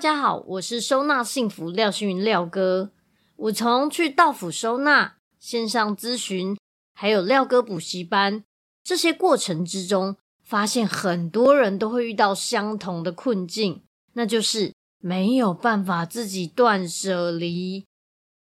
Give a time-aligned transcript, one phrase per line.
[0.00, 2.90] 大家好，我是收纳幸福廖星云廖哥。
[3.36, 6.56] 我从去道府收纳、线上咨询，
[6.94, 8.42] 还有廖哥补习班
[8.82, 13.82] 这些过程之中，发现很多人都会遇到相同的困境，
[14.14, 17.84] 那就是没有办法自己断舍离。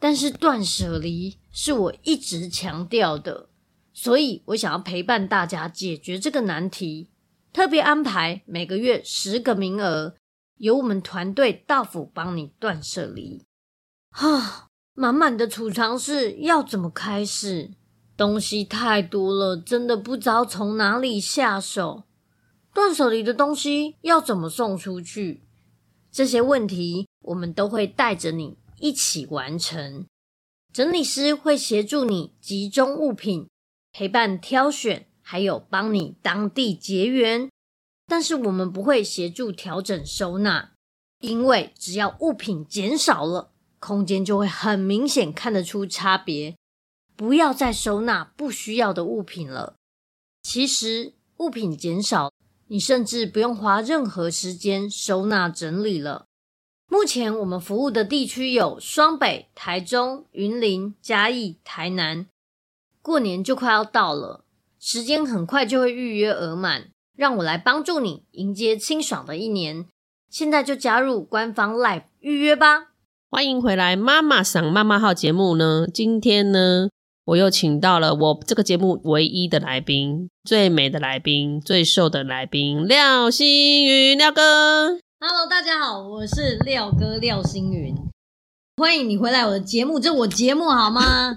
[0.00, 3.48] 但是断舍离是我一直强调的，
[3.92, 7.10] 所以我想要陪伴大家解决这个难题，
[7.52, 10.16] 特别安排每个月十个名额。
[10.56, 13.44] 由我们团队到府帮你断舍离，
[14.10, 17.72] 哈，满满的储藏室要怎么开始？
[18.16, 22.04] 东西太多了，真的不知道从哪里下手。
[22.72, 25.42] 断舍离的东西要怎么送出去？
[26.12, 30.06] 这些问题我们都会带着你一起完成。
[30.72, 33.48] 整理师会协助你集中物品，
[33.92, 37.50] 陪伴挑选，还有帮你当地结缘。
[38.06, 40.72] 但是我们不会协助调整收纳，
[41.20, 46.56] 因为只要物品减少了，空间就会很明显看得出差别。
[47.16, 49.76] 不要再收纳不需要的物品了。
[50.42, 52.32] 其实物品减少，
[52.66, 56.26] 你甚至不用花任何时间收纳整理了。
[56.88, 62.26] 目前我们服务的地区有双北、台中、云林、嘉义、台南。
[63.00, 64.44] 过年就快要到了，
[64.78, 66.90] 时间很快就会预约额满。
[67.16, 69.86] 让我来帮助你迎接清爽的一年，
[70.28, 72.88] 现在就加入官方 Live 预约吧！
[73.30, 75.86] 欢迎回来，妈妈桑妈妈号节目呢。
[75.92, 76.88] 今天呢，
[77.26, 84.98] 我又请到了我这个节目唯一的来宾，最美的来宾，最瘦的来宾，廖星云廖哥。
[85.20, 87.94] Hello，大家好，我是廖哥廖星云，
[88.76, 91.36] 欢迎你回来我的节目，这我节目好吗？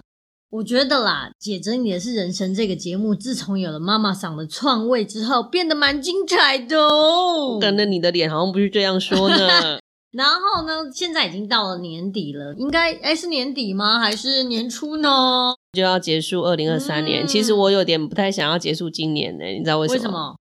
[0.50, 7.60] 我觉得啦，姐整理的是人生这个节目，自从有了妈妈桑的创位之后，变得蛮精彩的哦。
[7.60, 9.80] 刚才你的脸好像不是这样说呢。
[10.12, 14.00] 然后呢，现在已经到了年底了，应该哎是年底吗？
[14.00, 15.54] 还是年初呢？
[15.74, 17.26] 就要结束二零二三年。
[17.26, 20.00] 嗯、其实我有点不太想要结束今年呢，你知道为什么？
[20.00, 20.36] 为什么？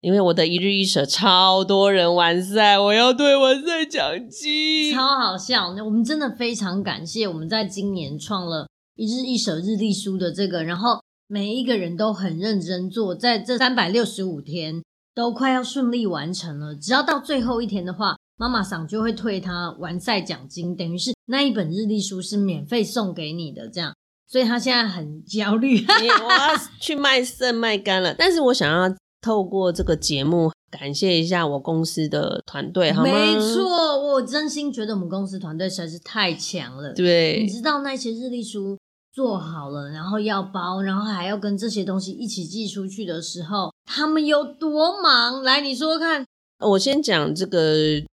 [0.00, 5.68] 因为我的一日一舍超多人完赛，我要对完赛奖金，超好笑。
[5.84, 8.66] 我们真的非常感谢，我们在今年创了。
[8.94, 14.82] 一日一舍日历书的这个，然后每一个人都很认真做，在这三百六十五天
[15.14, 16.74] 都快要顺利完成了。
[16.74, 23.94] 只要到最后一天的话，妈妈桑就会退他完赛奖金，等于是那一本日历书是免费送给你的，这样。
[24.28, 25.84] 所以他现在很焦虑，
[26.24, 28.14] 我要去卖肾卖肝了。
[28.14, 33.10] 但是我想要透过这个节目感谢一下我公司的团队，好吗？
[33.10, 36.94] 没错，我真心觉得我们公司团队实在是太强了。
[36.94, 38.78] 对，你知道那些日历书。
[39.12, 45.42] 做好了，然后要包，然后还要跟这些东西一起寄出去的时候，他们有多忙？
[45.42, 46.24] 来，你说说看。
[46.60, 47.74] 我先讲这个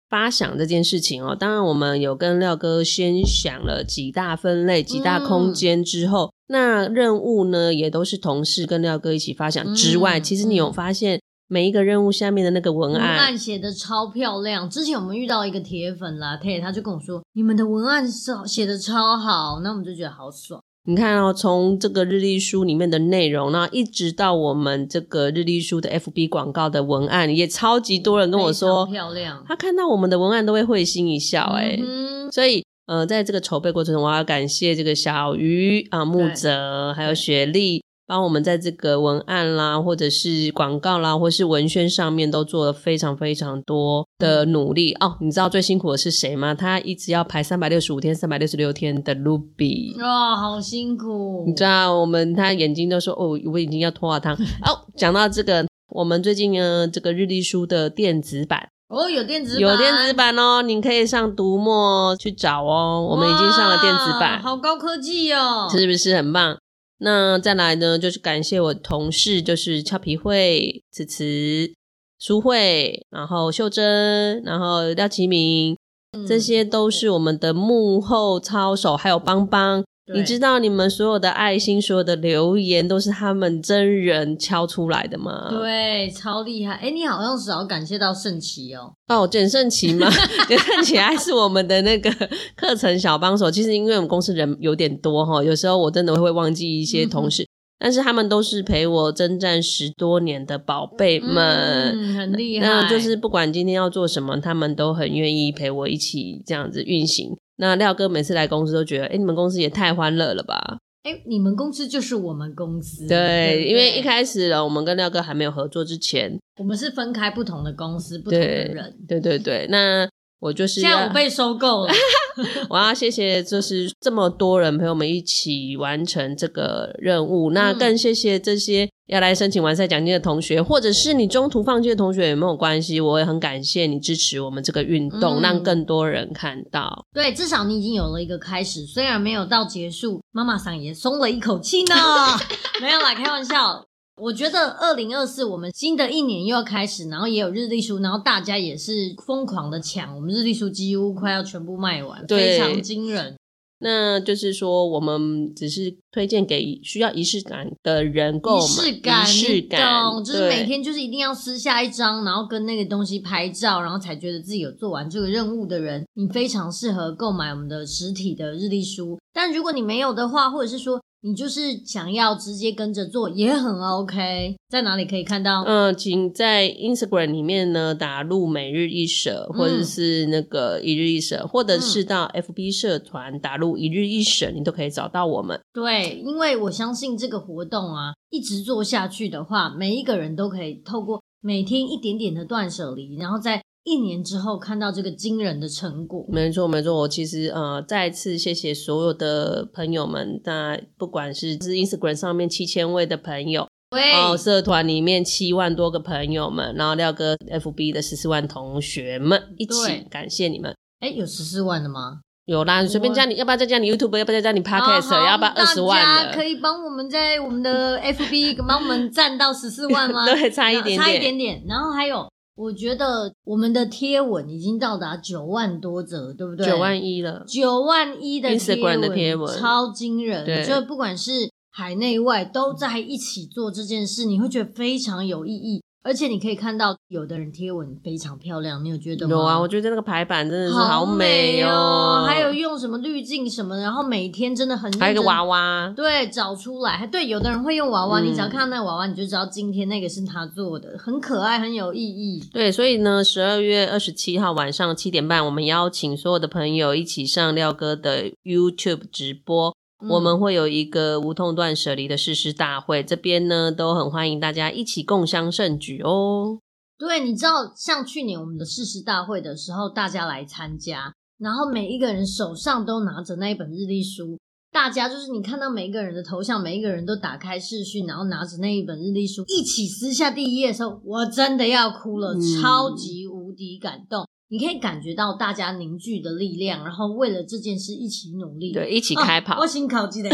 [0.09, 1.35] 发想这件事情哦。
[1.35, 14.69] 当然，我们有跟廖哥先想了几大分类、几大空间之后，嗯、那任务呢也都是同事跟廖哥一起发想之外，嗯、其实你有发现每一个任务下面的那个文案，文案写的超漂亮。
[14.69, 20.59] 之前我们遇到一个铁粉啦，他他就跟我说：“你们的文案是写的超好。”那我们就觉得好爽。
[20.89, 29.43] 你看哦，从这个日历书里面的内容，然后一直到我们这个日历书的 FB 广告的文案，也超级多人跟我说漂亮。
[29.45, 37.83] 他看到我们的文案都会会心一笑，哎、嗯，所以呃，在这个筹备过程中，我要感谢这个小鱼啊、木泽对还有雪莉。
[38.07, 45.17] 帮我们在这个文案啦，或者是广告啦，或是文宣上面都做了非常非常多的努力哦。
[45.19, 46.55] 你知道最辛苦的是谁吗？
[46.55, 51.43] 他一直要排三百六十五天、三百六十六天的 Ruby 哇、哦，好辛苦！
[51.45, 54.33] 你知道我们他眼睛都说哦，我已经要脱了汤
[54.65, 54.87] 哦。
[54.95, 63.05] 讲到这个，我们最近呢，这个日历书的电子版哦，有电子版，有电子版哦，你可以上读墨去找哦。
[63.11, 66.57] 我们已经上了电子版，好高科技哦，是不是很棒？
[66.99, 71.71] 那再来呢，就是感谢我同事，就是俏皮慧、慈慈、
[72.17, 75.77] 苏慧，然后秀珍，然后廖启明，
[76.13, 85.49] 嗯、这些都是我们的幕后操手，还有邦邦，你知道你们所有的爱心、所有的留言都是他们真人敲出来的吗？
[85.49, 86.75] 对，超厉害！
[86.75, 88.93] 哎，你好像是要感谢到圣奇哦。
[89.07, 90.09] 哦，简圣奇吗？
[90.47, 92.09] 简圣奇还是我们的那个
[92.55, 93.51] 课程小帮手。
[93.51, 97.43] 其实因为我们公司人有点多哈，有时候我真的会忘记一些同事。
[97.43, 97.47] 嗯
[97.79, 102.65] 但是他们都是陪我征战十多年的宝贝们，嗯，很厉害。
[102.65, 107.37] 那就是不管今天要做什么，他们都很愿意陪我一起这样子运行。
[107.57, 110.79] 那廖哥每次来公司都觉得，哎，你们公司也太欢乐了吧？
[111.03, 113.07] 哎，你们公司就是我们公司。
[113.07, 118.95] 对，因为一开始呢我们跟廖哥还没有合作之前，我们是分开不同的公司，不同的人。
[119.07, 120.09] 对对对，那。
[120.39, 121.93] 我就是现在我被收购了，
[122.69, 127.49] 我要谢谢，就是这么多人陪我们一起完成这个任务。
[127.51, 137.05] 那更谢谢这些要来申请完赛奖金的同学，或者是你中途放弃的同学也没有关系，我也很感谢你支持我们这个运动，嗯、让更多人看到。
[137.11, 141.95] 对，至少你已经有了一个开始，虽然没有到结束，妈妈桑也松了一口气呢。
[142.79, 143.83] 没有啦，开玩笑。
[144.17, 153.35] 我觉得二零二四我们新的一年又要开始，然后也有日历书，然后大家也是疯狂的抢，我们日历书几乎快要全部卖完，非常惊人。
[153.79, 158.63] 那就是说，我们只是推荐给需要仪式感的人购买。
[158.63, 169.19] 仪式感，仪式感，就是每天就是一定要撕下一张，然后跟那个东西拍照，然后才觉得自己有做完这个任务的人，你非常适合购买我们的实体的日历书。
[169.31, 170.99] 但如果你没有的话，或者是说。
[171.21, 175.63] 你就是想要直接跟着做也很 OK，在哪里可以看到？
[175.63, 185.59] 嗯，请在 Instagram 里面呢打入每日一舍，或者是那个一日一舍，嗯、或者是到 FB 社团打入一日一舍，你都可以找到我们。
[185.73, 193.61] 对，因为我相信这个活动啊，一直做下去的话，每一个人都可以透过每天一点点的断舍离，然后在。
[193.89, 196.93] 一年之后看到这个惊人的成果，没错没错。
[196.93, 210.75] 我其实呃再次谢谢所有的朋友们，那不管是是 Instagram 上面七千位的朋友，对，然后社团里面七万多个朋友们，然后廖哥 FB 的十四万同学们一起感谢你们。
[210.99, 212.19] 哎，有十四万的吗？
[212.47, 214.17] 有啦，你随便加你，要不要再加你 YouTube？
[214.17, 215.11] 要不要再加你 Podcast？
[215.25, 216.01] 要不要二十万？
[216.03, 220.25] 大家可以帮我们在我们的 FB 帮我们占到十四万吗？
[220.33, 221.63] 对，差一点点，差一点点。
[221.67, 222.27] 然后还有。
[222.55, 226.65] 我觉得我们的贴文已经到达九万多则，对不对？
[226.65, 230.43] 九万一了，九万一的贴文，的贴文超惊人。
[230.43, 235.83] 对，就不管是海内外都在一起做这件事，你会觉得非常有意义。
[236.07, 239.31] 而且你可以看到，有的人贴文非常漂亮，你有觉得吗？
[239.35, 242.23] 有啊，我觉得那个排版真的是好美哦。
[242.25, 247.05] 还有用什么滤镜什么，然后每天真的很还有个娃娃，对，找出来。
[247.05, 252.41] 对，有的人会用娃娃，嗯、你只要看到那个娃娃，你就知道今天那个是他做的，很可爱，很有意义。
[252.53, 259.75] 对，所以呢，十二月二十七号晚上七点半，我们邀请所有的朋友一起上廖哥的 YouTube 直播。
[260.09, 266.59] 我们会有一个无痛断舍离的誓师大会，这边呢都很欢迎大家一起共襄盛举哦。
[266.99, 274.37] 对，你知道像去年我们的誓师大会的时候，大家来参加，然后每一个人手上都拿着那一本日历书，
[274.71, 284.27] 大家就是你看到每一个人的头像，每一个人都打开视讯，然后拿着那一本日历书一起撕下第一页的时候，我真的要哭了，嗯、超级无敌感动。
[284.49, 289.55] 你可以感觉到大家凝聚的力量，然后为了这件事一起努力，对，一起开跑。
[289.55, 290.29] 哦、我心考记得，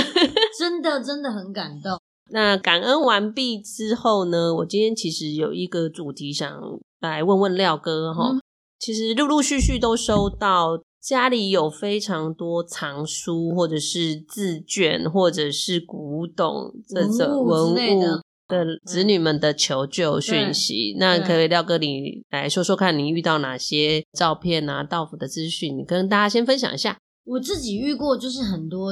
[0.59, 1.99] 真的真的很感动。
[2.29, 6.51] 那感恩完毕之后呢，我今天其实有一个主题想
[6.99, 8.31] 来问问廖哥哈。
[8.31, 8.41] 嗯、
[8.79, 18.21] 其实陆陆续续都收到家里有非常多藏书，或者是字卷，或者是古董这种文物。
[18.47, 26.97] 的子女们的求救讯息，那可以廖哥你来说说看，你遇到哪些照片啊、到府的资讯，你跟大家先分享一下。
[27.23, 28.91] 我自己遇过，就是很多，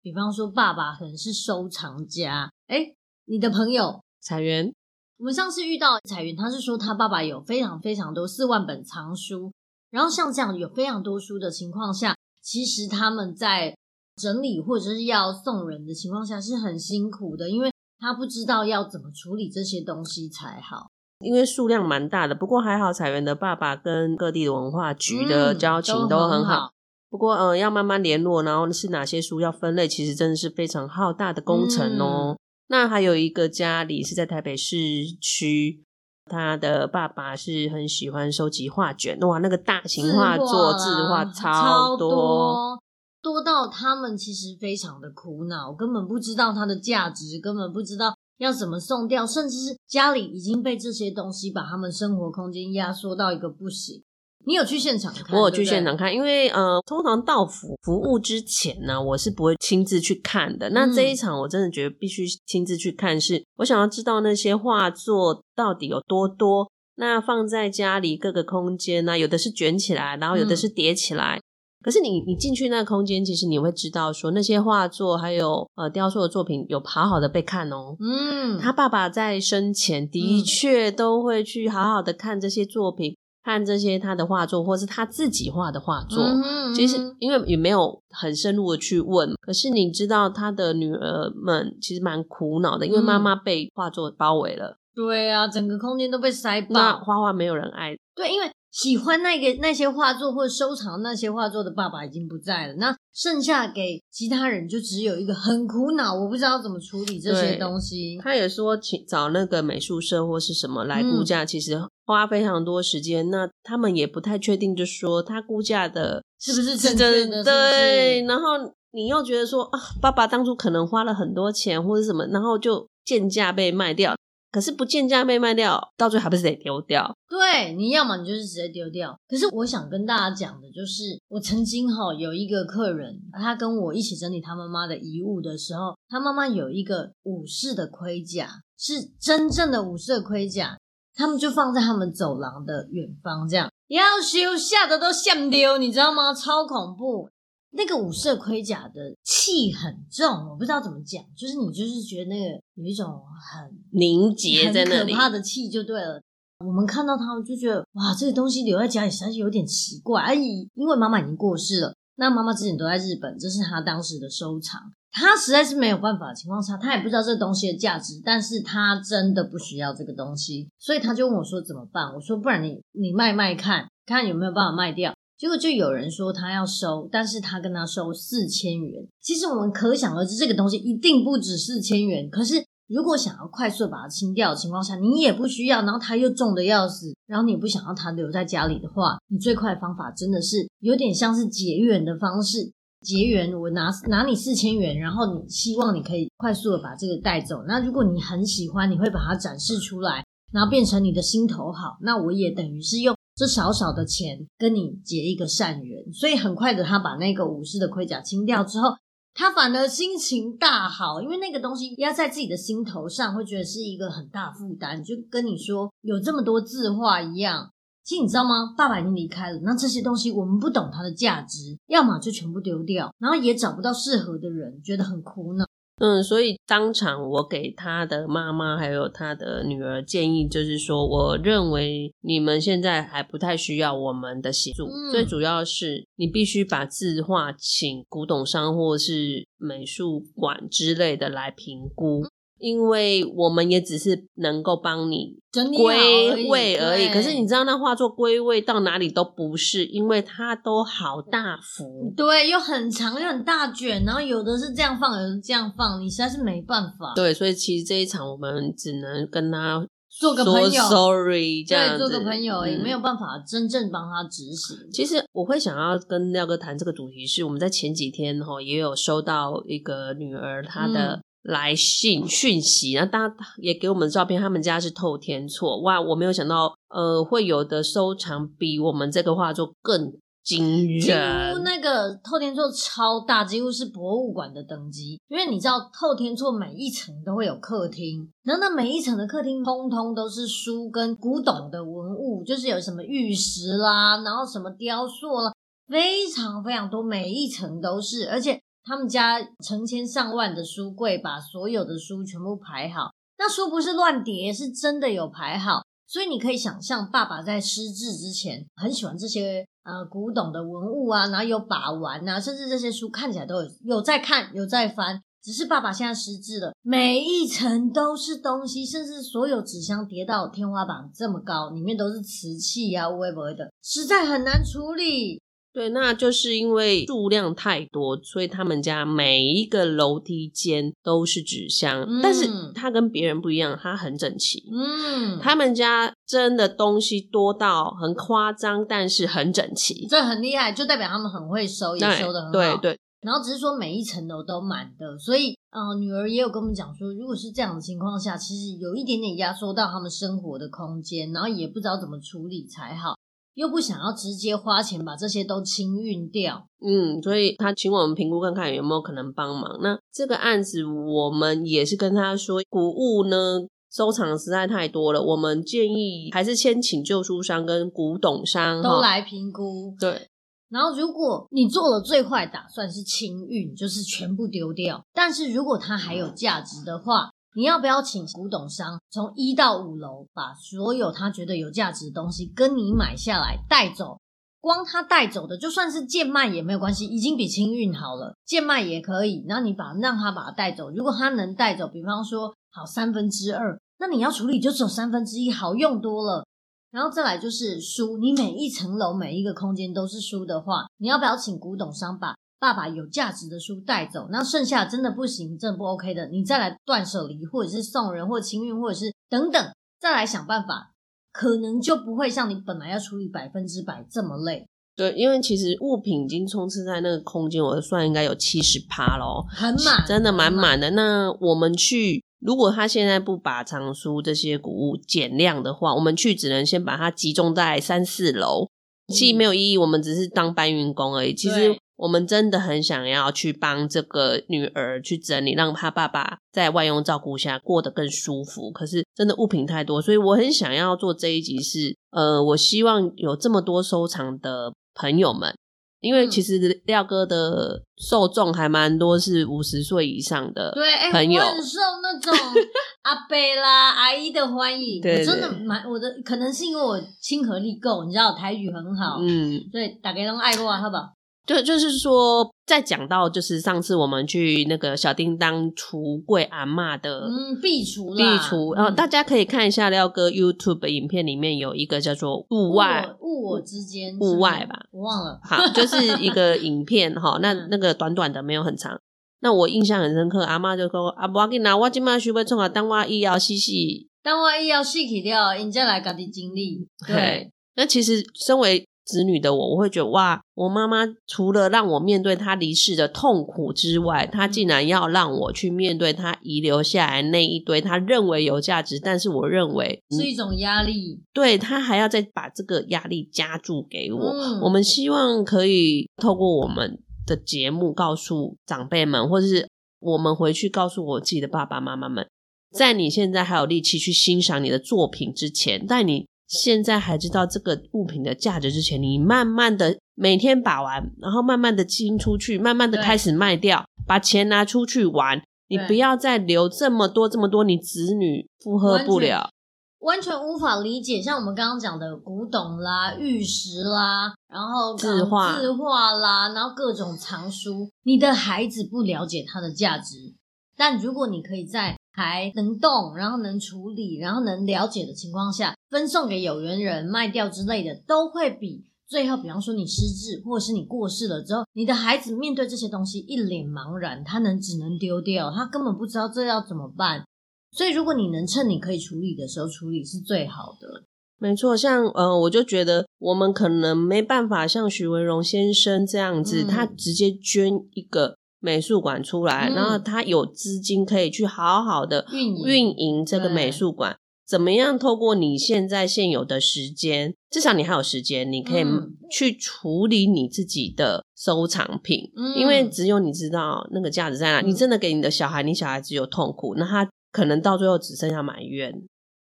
[0.00, 2.94] 比方说爸爸可能是收藏家，诶，
[3.26, 4.72] 你的朋友彩云，
[5.18, 9.52] 我们上次遇到彩云，他是说他爸爸有非常非常多四万本藏书，
[9.90, 13.76] 然后像这样有非常多书的情况下，其实他们在
[14.16, 17.70] 整理或者是要送人的情况下是很辛苦的，因为。
[18.04, 22.34] 他不知道要怎么处理这些东西才好，因为数量蛮大的。
[22.34, 26.36] 不过还好，彩源的爸爸跟各地的文化局的交情都很好。
[26.36, 26.70] 嗯、很好，
[27.08, 32.34] 不过，呃，要慢慢联络，然后是哪些书要分类，其实真的是非常浩大的工程哦。
[32.34, 34.76] 嗯、那还有一个家里是在台北市
[35.18, 35.82] 区，
[36.26, 42.78] 他的爸爸是很喜欢收集画卷，哇，那个大型画作字画超多。
[43.24, 54.02] 超多多到他们其实非常的苦恼，根本不知道它的价值，根本不知道要怎么送掉，甚至是家里已经被这些东西把他们生活空间压缩到一个不行。
[54.46, 55.40] 你有去现场看？
[55.40, 60.68] 我有去现场看，因为呃，通常到服服务之前呢，我是不会亲自去看的。
[60.70, 66.70] 那这一场我真的觉得必须亲自去看，是我想要知道那些画作到底有多多。
[66.96, 71.38] 那放在家里各个空间呢，有的是卷起来，然后有的是叠起来。
[71.38, 71.42] 嗯
[71.84, 77.94] 可是你你进去那个空间，其实你会知道说那些画作还有呃雕塑的作品有好好的被看哦。
[78.00, 86.22] 嗯，他爸爸在生前的确都会去好好的看这些作品，嗯、看这些他的画作，或是他自己画的画作。
[86.22, 94.78] 嗯，嗯，其实因为也没有很深入的去问，可是你知道他的女儿们其实蛮苦恼的，因为妈妈被画作包围了。
[94.94, 97.94] 对啊，整个空间都被塞爆，那画画没有人爱。
[98.14, 98.50] 对，因为。
[98.74, 108.18] 喜欢那个那些画作或者收藏那些画作的爸爸已经不在了，那剩下给其他人就只有一个很苦恼，我不知道怎么处理这些东西。
[108.20, 113.24] 他也说，请找那个美术社或是什么来估价，其实花非常多时间。
[113.28, 117.44] 嗯、那他们也不太确定，就说他估价的是不是真的？
[117.44, 124.16] 对，然后你又觉得说啊，爸爸当初可能花了很多钱或者什么，然后就贱价被卖掉。
[124.54, 127.12] 可是不见价被卖掉，到最后还不是得丢掉？
[127.28, 129.18] 对，你要么你就是直接丢掉。
[129.26, 140.78] 可是我想跟大家讲的就是，我曾经哈有一个客人，他跟我一起整理他妈妈的遗物的时候，他妈妈有一个武士的盔甲，是真正的武士的盔甲，
[141.16, 146.32] 他们就放在他们走廊的远方，这样要修吓得都吓丢，你知道吗？
[146.32, 147.28] 超恐怖。
[147.76, 156.20] 那个五色盔甲的气很重，我不知道怎么讲，就是你就是觉得那个有一种很凝结在那里，很可怕的气就对了。
[156.64, 160.22] 我们看到他们就觉得哇，这个东西留在家里实在是有点奇怪。
[160.22, 164.80] 而已，因为妈妈已经过世了，那妈妈之前都在日本，这是她当时的收藏。
[165.10, 172.14] 她实在是没有办法的情况下，她也不知道这个东西的价值，但是她真的不需要这个东西，所以她就问我说怎么办？
[172.14, 175.13] 我说不然你你卖卖看看有没有办法卖掉。
[175.36, 179.06] 结果就有人说他要收，但是他跟他收四千元。
[179.20, 182.30] 其实我们可想而知，这个东西一定不止四千元。
[182.30, 192.72] 可是如果想要快速把它清掉的情况下，你也不需要，然后它又重的要死，然后你不想要它留在家里的话，你最快的方法真的是有点像是结缘的方式。
[193.00, 197.64] 结缘，我拿拿你四千元，然后你希望你可以快速的把这个带走。
[197.66, 201.98] 那如果你很喜欢，你会把它展示出来，然后变成你的心头好。
[202.00, 203.14] 那我也等于是用。
[203.36, 208.90] 这少少的钱跟你结一个善缘，所以很快的他把那个武士的盔甲清掉之后，
[209.34, 217.70] 他反而心情大好，因为那个东西压在自己的心头上，会觉得是一个很大负担，就跟你说有这么多字画一样。
[218.04, 218.74] 其实你知道吗？
[218.76, 225.64] 爸爸已经离开了，那这些东西我们不懂它的价值，要么就全部丢掉，然后也找不到适合的人，觉得很苦恼。
[225.98, 242.24] 嗯，所以当场我给他的妈妈还有他的女儿建议，就是说，我认为你们现在还不太需要我们的协助，嗯、最主要是你必须把字画请古董商或是美术馆之类的来评估。
[242.64, 245.36] 因为我们也只是能够帮你
[245.76, 257.12] 归位而已，可是你知道那画作归位到哪里都不是，因为它都好大幅，对，又很长又很大卷，然后有的是这样放，有的是这样放，你实在是没办法。
[257.14, 264.74] 对，所以其实这一场我们只能跟他做个朋友，sorry，这样子，对，做个朋友也没有办法真正帮他执行。
[264.74, 264.90] 嗯。
[264.90, 271.20] 其实我会想要跟廖哥谈这个主题，是我们在前几天哈也有收到一个女儿她的。
[271.44, 276.00] 来信讯息，然后大家也给我们照片，他们家是透天厝，哇！
[276.00, 280.10] 我没有想到，呃，会有的收藏比我们这个画作更
[280.42, 281.00] 惊人。
[281.00, 281.12] 几
[281.54, 285.20] 乎那个透天厝超大，几乎是博物馆的等级。
[285.28, 295.52] 因为你知道，透天厝每一层都会有客厅，然后那每一层的客厅通通都是书跟古董的文物，就是有什么玉石啦，然后什么雕塑啦，
[295.88, 298.58] 非常非常多，每一层都是，而且。
[298.84, 303.10] 他们家成千上万的书柜，把所有的书全部排好。
[303.38, 305.82] 那书不是乱叠，是真的有排好。
[306.06, 315.20] 所以你可以想象，爸爸在失智之前很喜欢这些呃古董的文物啊，然后有把玩啊，甚至这些书看起来都有有在看，有在翻。
[315.42, 325.42] 只是爸爸现在失智了，每一层都是东西，甚至所有纸箱叠到天花板这么高，里面都是瓷器啊，微博的，实在很难处理。
[325.74, 332.06] 对，那就是因为数量太多，所以他们家每一个楼梯间都是纸箱。
[332.08, 334.62] 嗯、但是他跟别人不一样，他很整齐。
[334.72, 342.52] 嗯，他们家真的东西多到很夸张，但是很整齐，这很厉害，就代表他们很会收，也收的很好。
[342.52, 342.98] 对对。
[343.22, 353.14] 然后只是说每一层楼都满的，所以呃，女儿也有跟我们讲说，如果是这样的情况下，其实有一点点压缩到他们生活的空间，然后也不知道怎么处理才好。
[353.54, 356.66] 又不想要直接花钱把这些都清运掉。
[356.80, 359.78] 嗯，所以他请我们评估看看有没有可能帮忙。
[359.82, 369.94] 那这个案子我们也是跟他说，古物呢收藏实在太多了，我们建议还是先请旧书商跟古董商都来评估。
[369.98, 370.28] 对。
[370.70, 375.00] 然后，如果你做了最坏打算是清运，就是全部丢掉。
[375.12, 384.18] 但是如果它还有价值的话，你要不要请古董商从一到五楼把所有他觉得有价值的东西跟你买下来带走？
[384.60, 388.34] 光他带走的，就算是贱卖也没有关系，已经比清运好了。
[388.46, 390.90] 贱卖也可以，然后你把让他把它带走。
[390.90, 396.46] 如果他能带走，比方说好三分之二，那你要处理就只有三分之一，好用多了。
[396.90, 402.34] 然后再来就是书，你每一层楼每一个空间都是书的话，你要不要请古董商把
[402.64, 404.26] 爸爸有价值的书带走？
[404.30, 410.92] 那剩下真的不行，真的不 OK 的，你再来断舍离，或者是送人，或者清运，或者是等等，再来想办法，
[411.30, 414.66] 可能就不会像你本来要处理百分之百这么累。
[414.96, 420.92] 对，因为其实物品已经充斥在那个空间，我算应该有七十趴咯，很满，真的满满的。
[420.92, 422.24] 那我们去。
[422.40, 428.68] 如果他现在不把藏书这些古物减量的话，我们去只能先把它集中在三四楼，
[429.08, 429.78] 其实没有意义。
[429.78, 431.34] 我们只是当搬运工而已。
[431.34, 438.70] 其实我们真的很想要去帮这个女儿去整理，让她爸爸在外佣照顾下过得更舒服。
[438.70, 445.54] 可是真的物品太多，所以我很想要做这一集是，呃，我希望有这么多收藏的朋友们。
[446.00, 452.30] 因为其实廖哥的受众还蛮多，是五十岁以上的对朋友，对，很受那种
[453.04, 455.00] 阿伯啦、阿姨的欢迎。
[455.00, 461.04] 对，我真的蛮我的，可能是因为我亲和力够，你知道台语很好，嗯，所以大家都爱过，好不好？
[461.46, 478.98] 就就是说，在讲到就是上次我们去那个小叮当橱柜阿嬷的嗯壁橱壁橱，然后大家可以看一下廖哥 YouTube 影片里面有一个叫做物外物我之间物外吧，我忘了，好，就是一个影片哈，那 那个短短的没有很长，
[479.40, 488.88] 那我印象很深刻，阿嬷就说阿伯给拿我今麦需要从啊当我医药细细，当我医药细去掉，人家来家己经历，对，那其实身为。
[489.04, 501.20] 子女的我，我会觉得哇，我妈妈除了让我面对她离世的痛苦之外，她竟然要让我去面对她遗留下来那一堆她认为有价值，但是我认为是一种压力。
[501.32, 504.30] 对，她还要再把这个压力加注给我。
[504.30, 504.60] 嗯。
[504.62, 509.68] 我们希望可以透过我们的节目告诉长辈们，或者是
[510.00, 512.26] 我们回去告诉我自己的爸爸妈妈们，
[512.72, 516.26] 在你现在还有力气去欣赏你的作品之前，在你。
[516.54, 525.42] 现在还知道这个物品的价值之前，你慢慢的每天把玩，然后慢慢的清出去，慢慢的开始卖掉，把钱拿出去玩。
[525.66, 529.50] 你不要再留这么多这么多，你子女负荷不了，
[529.98, 531.20] 完全，完全无法理解。
[531.20, 540.34] 像我们刚刚讲的古董啦、玉石啦，然后字画、字画啦，然后各种藏书，你的孩子不了解它的价值。
[540.76, 557.24] 但如果你可以在还能动，然后能处理，然后能了解的情况下，分送给有缘人、卖掉之类的，都会比最后，比方说你失智，或者是你过世了之后，你的孩子面对这些东西一脸茫然，他能只能丢掉，他根本不知道这要怎么办。
[557.72, 561.02] 所以，如果你能趁你可以处理的时候处理，是最好的。
[561.40, 568.36] 没错，像呃，我就觉得我们可能没办法像许文荣先生这样子，嗯、他直接捐一个。
[568.64, 574.16] 美术馆出来，嗯，然后他有资金可以去好好的运营运营这个美术馆。
[574.46, 574.98] 怎么样？
[574.98, 578.84] 透过你现在现有的时间，至少你还有时间，你可以
[579.30, 582.30] 去处理你自己的收藏品。
[582.36, 584.60] 嗯，因为只有你知道那个价值在哪。
[584.60, 588.92] 嗯，你真的给你的小孩，你小孩只有痛苦，那他可能到最后只剩下埋怨。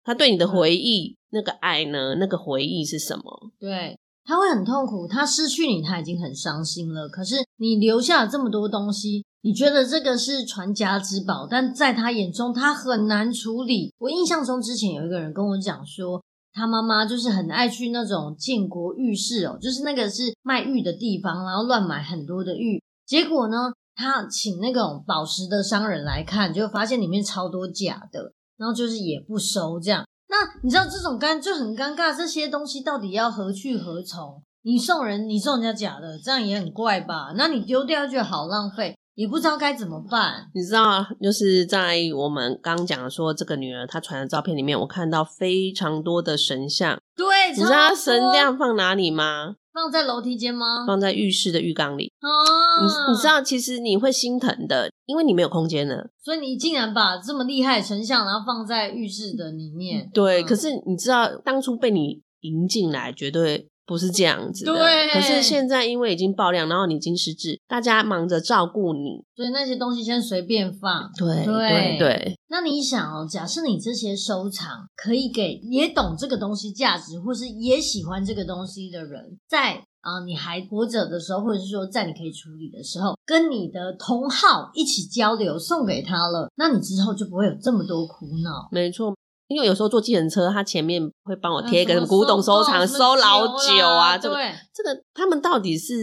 [0.03, 2.15] 他对你的回忆，嗯，那个爱呢？
[2.15, 3.51] 那个回忆是什么？
[3.59, 3.97] 对。
[4.27, 7.07] 他会很痛苦，他失去你，他已经很伤心了。
[7.07, 13.93] 可是你留下了这么多东西，你觉得这个是传家之宝，但在他眼中，他很难处理。
[13.99, 16.21] 我印象中之前有一个人跟我讲说，
[16.53, 22.81] 他妈妈就是很爱去那种建国玉市哦，就是那个是卖玉的地方，然后乱买很多的玉。
[23.05, 30.05] 结果呢，他请那种宝石的商人来看，就发现里面超多假的，然后就是也不收这样。
[30.27, 34.41] 那你知道这种尴就很尴尬，这些东西到底要何去何从？
[34.65, 37.31] 你送人，你送人家假的，这样也很怪吧？
[37.37, 40.49] 那你丢掉就好浪费，也不知道该怎么办。
[40.55, 46.97] 你知道，就是在我们刚讲的说这个女儿她传的照片里面，我看到非常多的神像。
[47.15, 49.57] 对，你知道神像放哪里吗？
[49.71, 50.83] 放在楼梯间吗？
[50.87, 52.11] 放在浴室的浴缸里。
[52.21, 56.09] 哦，你你知道，其实你会心疼的，因为你没有空间了。
[56.23, 60.09] 所以你竟然把这么厉害的神像，然后放在浴室的里面。
[60.11, 64.73] 对，嗯、可是你知道，当初被你迎进来，绝对不是这样子的。
[64.73, 65.09] 对。
[65.09, 71.11] 可是现在因为已经爆量，然后你已经失智，大家忙着照顾你，所以那些东西先随便放。
[71.17, 71.99] 对对对。
[71.99, 88.69] 对那你想哦，假设你这些收藏可以给也懂这个东西价值，或是也喜欢这个东西的人，在啊你还活着的时候，或者是说在你可以处理的时候，跟你的同好一起交流，送给他了，那你之后就不会有这么多苦恼。
[88.71, 89.13] 没错。
[89.55, 94.35] 因为有时候坐计程车，他前面会帮我贴一个什么古董收藏，收老酒啊，这个
[94.73, 95.95] 这个他们到底是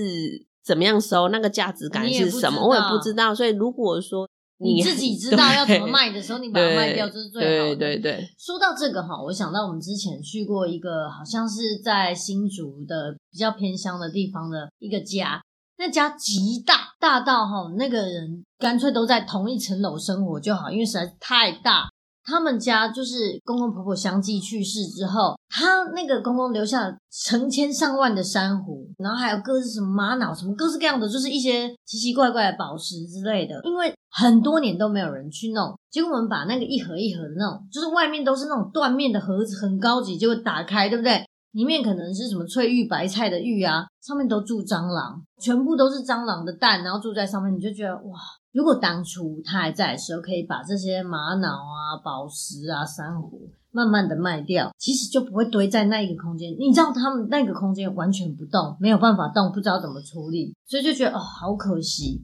[0.65, 1.29] 怎么样收？
[1.29, 2.67] 那个价值感是什么？
[2.67, 3.35] 我也不知道。
[3.35, 7.77] 所以如果说 你自己知道要怎么卖的时候，你把它卖掉就是最好的。
[7.77, 8.27] 对对对。
[8.39, 15.43] 说到这个哈，我想到我们之前去过一个好像是在新竹的比较偏乡的地方的一个家，
[15.77, 21.91] 那家极大，大到哈那个人干脆都在同一层楼生活就好，因为实在是太大。
[22.25, 33.61] 他们家就是公公婆婆相继去世之后，他那个公公留下了成千上万的珊瑚，然后还有各式什么玛瑙，什么各式各样的，就是一些奇奇怪怪的宝石之类的。
[33.65, 41.25] 因为很多年都没有人去弄，结果我们把那个一盒一盒的那种，就是外面都是那种缎面的盒子，很高级，结果打开，对不对？
[41.53, 48.19] 里面可能是什么翠玉白菜的玉啊，上面都住蟑螂，全部都是蟑螂的蛋，然后住在上面，你就觉得哇。
[48.53, 56.55] 如果当初他还在的时候，可以把这些玛瑙啊、宝石啊、珊瑚慢慢的卖掉，其实就不会堆在那一个空间。
[56.59, 62.23] 你知道他们那个空间完全不动，没有办法动，不知道怎么处理，所以就觉得哦，好可惜。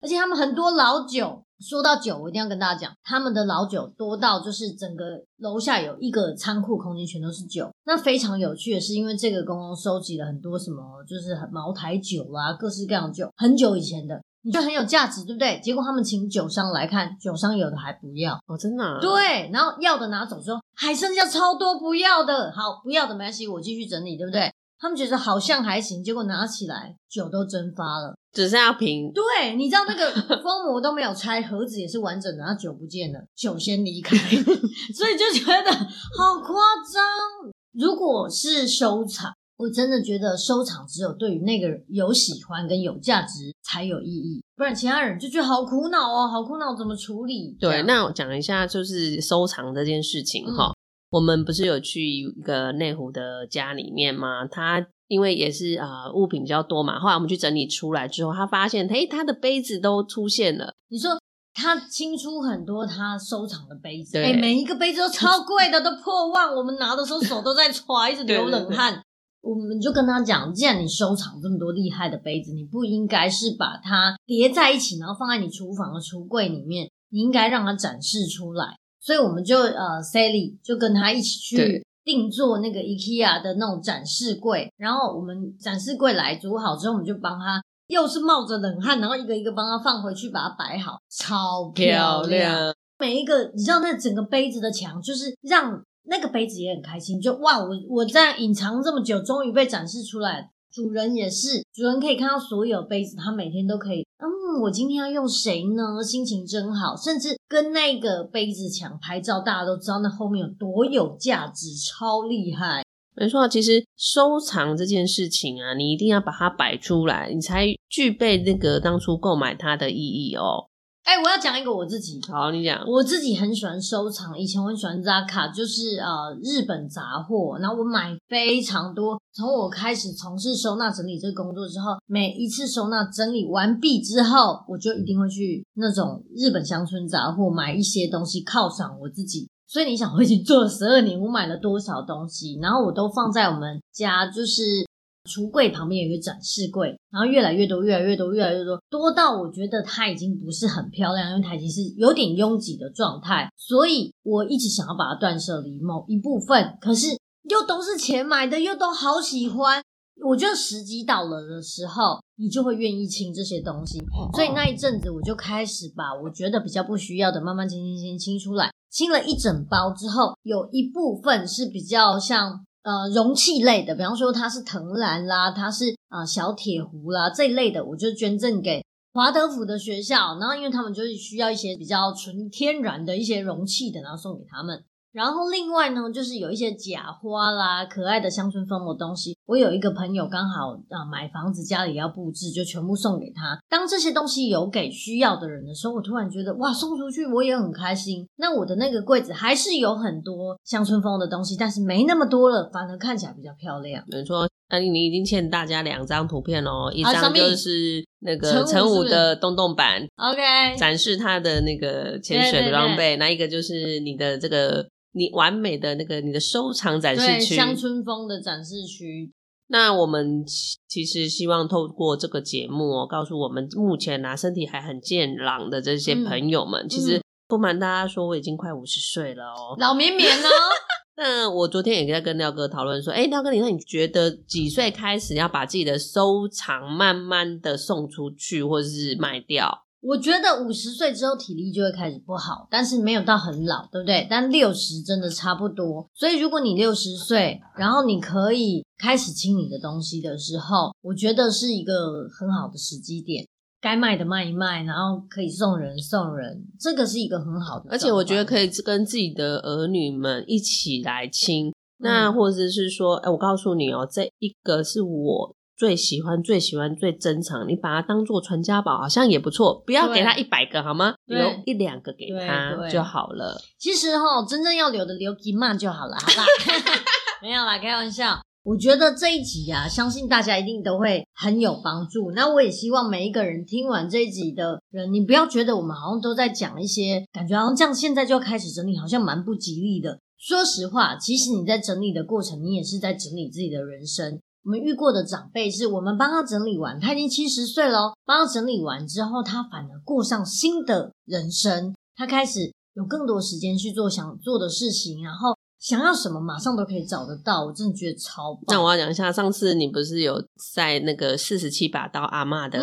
[0.00, 5.04] 而且他们很多老酒，说到酒，我一定要跟大家讲，他们的老酒多到就是整个
[5.38, 7.68] 楼下有一个仓库空间全都是酒。
[7.84, 14.20] 那非常有趣的是，因为这个公公收集了很多什么，就是茅台酒啊，各式各样的酒，很久以前的。
[14.42, 15.60] 你就很有价值，对不对？
[15.60, 18.98] 结果他们请酒商来看，酒商有的还不要哦，真的啊。
[19.00, 24.50] 对，然后要的拿走，之后还剩下超多不要的，好，不要的没关系，我继续整理，对不对？
[24.78, 29.12] 他们觉得好像还行，结果拿起来酒都蒸发了，只剩下瓶。
[29.12, 30.10] 对，你知道那个
[30.42, 34.16] 封膜都没有拆，盒子也是完整的，然后酒不见了，酒先离开，
[34.94, 36.54] 所以就觉得好夸
[36.92, 37.52] 张。
[37.72, 39.32] 如果是收藏。
[39.58, 47.56] 我真的觉得收藏只有对于那个人有喜欢跟有价值才有意义，不然其他人就觉得好苦恼哦，好苦恼，怎么处理？
[47.58, 50.77] 对，那我讲一下就是收藏这件事情哈、嗯。
[51.10, 54.46] 我们不是有去一个内湖的家里面吗？
[54.46, 60.74] 他因为也是啊、呃、物品比较多嘛，后来我们去整理出来之后，他发现诶他的杯子都出现了。
[60.88, 61.18] 你说
[61.54, 68.92] 他清出很多他收藏的杯子，哎，每一个杯子都超贵的，都破万，我们拿的时候手都在揣，一直流冷汗。
[68.92, 69.04] 对对对
[69.40, 78.76] 我们就跟他讲，既然你收藏这么多厉害的杯子，你不应该是把它叠在一起，然后放在你厨房的橱柜里面，你应该让它展示出来。
[79.00, 84.72] 所以我们就呃，Sally 就跟他一起去定做那个 IKEA 的那种展示柜。
[84.76, 92.22] 然后我们展示柜来组好之后，我们就帮他又是冒着冷汗，然后一个一个帮他放回去，把它摆好，超漂亮。
[92.22, 92.74] 漂亮。
[92.98, 95.82] 每一个你知道，那整个杯子的墙就是让。
[96.10, 100.48] 那个杯子也很开心，就哇，我我在隐藏这么久，终于被展示出来。
[100.78, 104.06] 主人也是，主人可以看到所有杯子，他每天都可以。
[104.18, 106.00] 嗯，我今天要用谁呢？
[106.00, 112.84] 心情真好，甚至跟那个杯子抢拍照，大家都知道那后面有多有价值，超厉害。
[113.16, 120.68] 没错，其实收藏这件事情啊，你一定要把它摆出来，你才具备那个当初购买它的意义哦。
[121.08, 122.20] 哎、欸，我要讲一个我自己。
[122.30, 122.84] 好，你讲。
[122.86, 127.56] 我自己很喜欢收藏，以前我很喜欢扎卡，就是呃日本杂货。
[127.58, 129.18] 然后我买非常多。
[129.32, 139.48] 从我开始从事收纳整理这个工作之后，每一次收纳整理完毕之后，我就一定会去那种日本乡村杂货买一些东西犒赏我自己。
[139.66, 144.86] 所以你想，我已经做了十二年，我买了多少东西，然后我都放在我们家，就是。
[145.28, 157.08] 橱柜旁边有一个展示柜，然后越来越多，越来越多，越来越多，多到我觉得它已经不是很漂亮，因为它已经是有点拥挤的状态，所以我一直想要把它断舍离某一部分，可是
[157.50, 159.82] 又都是钱买的，又都好喜欢，
[160.24, 163.98] 我觉得时机到了的时候，你就会愿意清这些东西，
[164.34, 172.64] 所以那一阵子我就开始把我觉得比较不需要的慢慢清清清清出来，清了一整包之后，有一部分是比较像。
[172.88, 180.38] 呃，容器类的，比方说它是藤篮啦，它是啊、呃、小铁壶啦这一类的，我就捐赠给华德福的学校。
[180.38, 184.82] 然后因为他们就是需要一些比较纯天然的一些容器的，然后送给他们。
[185.12, 189.36] 然后另外呢，就是有一些假花啦、可爱的乡村风的东西。
[189.46, 193.58] 我有一个朋友刚好啊买房子，家里要布置，就全部送给他。
[193.68, 198.28] 当这些东西有给需要的人的时候，我突然觉得哇，送出去我也很开心。
[198.36, 204.04] 那我的那个柜子还是有很多乡村风的东西，但是没那么多了，反而看起来比较漂亮。
[204.08, 219.32] 没错，那你已经欠大家两张图片哦，一张就是 那个陈武的洞洞版，OK，展示他的那个潜水的装备，那一个就是你的这个你完美的那个你的收藏展示区，乡村风的展示区。
[219.70, 220.42] 那我们
[220.88, 230.48] 其实希望透过这个节目哦，告诉我们目前啊身体还很健朗的这些朋友们，嗯、其实不瞒大家说，我已经快五十岁了哦，老绵绵哦。
[231.18, 239.84] 那我昨天也在跟廖哥讨论说，哎，廖哥，你那你觉得几岁开始要把自己的收藏慢慢的送出去，或者是卖掉？
[240.00, 244.26] 我觉得五十岁之后体力就会开始不好，但是没有到很老，对不对？
[244.30, 246.08] 但六十真的差不多。
[246.14, 253.46] 所以如果你六十岁，然后你可以开始清你的东西的时候，我觉得是一个很好的时机点。
[253.80, 257.88] 该卖的卖一卖，然后可以送人送人，这个是一个很好的。
[257.90, 261.68] 而且我觉得可以跟自己的儿女们一起来清。
[261.68, 265.56] 嗯、那或者是说，哎，我告诉你哦，这一个是我。
[265.78, 269.80] 最喜欢、最喜欢、最珍藏，你把它当做传家宝，好像也不错。
[269.86, 271.14] 不要给他一百个好吗？
[271.26, 273.56] 留一两个给他就好了。
[273.78, 276.44] 其实哈，真正要留的留几码就好了，好吧？
[277.40, 278.40] 没有啦，开玩笑。
[278.64, 282.32] 我觉得这一集啊，相信大家一定都会很有帮助。
[282.32, 290.18] 那我也希望每一个人听完这一集的人，你不要觉得我们好像都在讲一些感觉好像这样现在就要开始整理，好像蛮不吉利的。
[290.36, 294.40] 说实话，其实你在整理的过程，你也是在整理自己的人生。
[294.68, 308.64] 我们遇过的长辈是我们帮他整理完，他已经七十岁了，帮他整理完之后，他反而过上新的人生，他开始有更多时间去做想做的事情，然后想要什么马上都可以找得到，我真的觉得超棒。
[308.76, 312.78] 那我要讲一下，上次你不是有在那个四十七把刀阿嬷的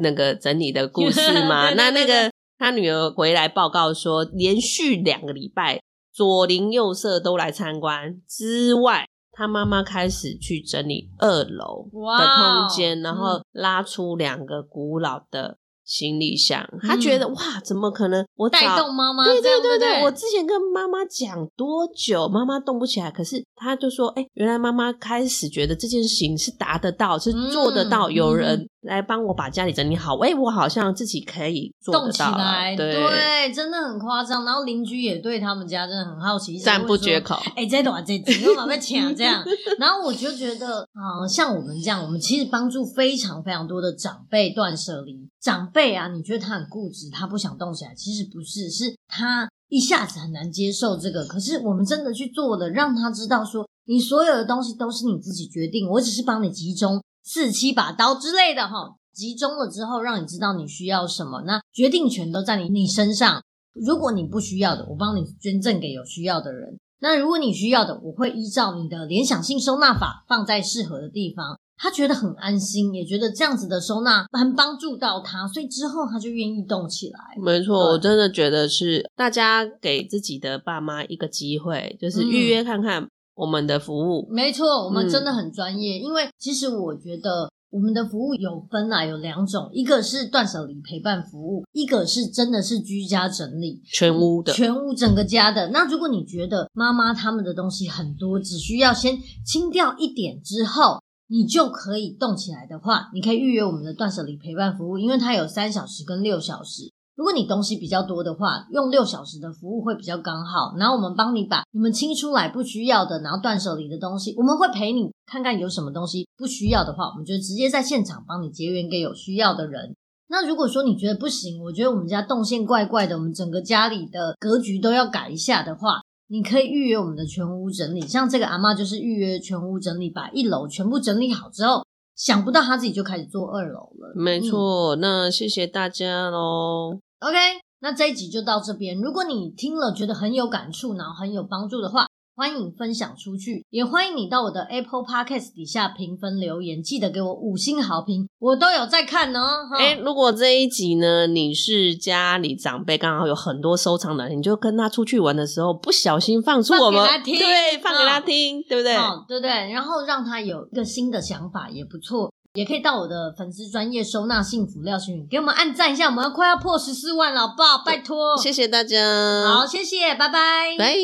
[0.00, 1.70] 那个整理的故事吗？
[1.70, 5.80] 嗯、 那那个他女儿回来报告说，连续两个礼拜
[6.12, 9.06] 左邻右舍都来参观之外。
[9.38, 16.62] 他妈妈开始去整理二楼的空间然后拉出两个古老的行李箱。
[16.72, 18.24] 嗯、他觉得哇，怎么可能？
[18.36, 19.24] 我带动妈妈？
[19.24, 28.68] 对对对对，对，我之前跟妈妈讲多久，妈妈动不起来，可是他就说，哎，原来妈妈开始觉得这件事情是达得到，是做得到，嗯、有人。
[28.82, 34.44] 来帮我把家里整理好，哎，我好像自己可以做得到，动起来，对，对，真的很夸张。
[34.44, 37.34] 然后邻居也对他们家真的很好奇，赞不绝口。
[37.56, 39.44] 哎，这种啊，这种又往被抢这样。
[39.78, 45.28] 然后我就觉得啊、呃，像我们这样，我们其实帮助非常非常多的长辈断舍离。
[45.40, 51.24] 长辈啊，你觉得他很固执，他不想动起来，其实不是，是他一下子很难接受这个。
[51.24, 57.02] 可是我们真的去做了，让他知道说，你所有的东西都是你自己决定，我只是帮你集中。
[57.24, 63.42] 四七把刀之类的哈，集中了之后，让你知道你需要什么，那决定权都在你你身上。
[63.74, 66.78] 如果你不需要的，我帮你捐赠给有需要的人。
[67.00, 71.58] 那如果你需要的，我会依照你的联想性收纳法放在适合的地方。
[71.78, 77.20] 他觉得很安心，也觉得这样子的收纳很帮助到他，所以之后他就愿意动起来。
[77.40, 83.02] 没错，我真的觉得是大家给自己的爸妈一个机会，就是预约看看。
[83.02, 85.96] 嗯我们的服务没错，我们真的很专业。
[85.98, 95.68] 嗯、因为其实我觉得我们的服务有分啊，有两种，一个是断舍离陪伴服务，一个是真的是居家整理，全屋的，全屋整个家的。
[95.68, 106.90] 那如果你觉得妈妈他们的东西很多，只需要先清掉一点之后，你就可以动起来的话，你可以预约我们的断舍离陪伴服务，因为它有三小时跟六小时。
[107.14, 110.74] 如果你东西比较多的话，用六小时的服务会比较刚好。
[110.78, 119.96] 然后我们帮你把你们清出来不需要的，然后断舍离的东西，我们会陪你看看有什么东西不需要的话，我们就直接在现场帮你结缘给有需要的人。
[120.28, 128.00] 那如果说你觉得不行，我觉得我们家动线怪怪的，我们整个家里的格局都要改一下的话，你可以预约我们的全屋整理。
[128.02, 134.12] 像这个阿嬷就是预约全屋整理，把一楼全部整理好之后，想不到她自己就开始做二楼了。
[134.14, 137.00] 没错，嗯、那谢谢大家喽。
[137.20, 137.36] OK，
[137.80, 139.00] 那这一集就到这边。
[139.00, 142.06] 如果你听了觉得很有感触，然后很有帮助的话，
[142.38, 149.68] 欢迎分享出去，也欢迎你到我的 Apple Podcast 底下评分留言，记得给我五星好评，我都有在看哦。
[149.76, 158.94] 哎，如果这一集呢，你是家里长辈，刚好有很多收藏的，你就跟他出去玩的时候，不小心放出我们，放给他听，对，放给他听，哦、对不对？
[158.94, 162.32] 哦，对对，然后让他有一个新的想法也不错。
[162.54, 167.82] 也可以到我的粉丝专业收纳幸福廖星宇，给我们按赞一下，我们要快要破十四万了，好不好？
[167.84, 170.94] 拜托，谢谢大家，好，谢谢，拜拜，拜，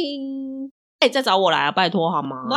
[1.08, 2.44] 再找我来啊，拜托好吗？